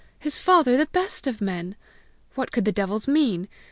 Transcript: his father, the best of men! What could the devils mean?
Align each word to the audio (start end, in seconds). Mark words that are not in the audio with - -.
his 0.17 0.39
father, 0.39 0.77
the 0.77 0.87
best 0.87 1.27
of 1.27 1.41
men! 1.41 1.75
What 2.33 2.51
could 2.51 2.65
the 2.65 2.71
devils 2.71 3.07
mean? 3.07 3.47